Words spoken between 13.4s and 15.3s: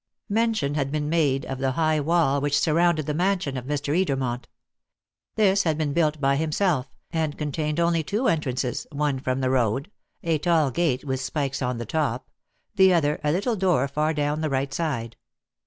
door far down the right side.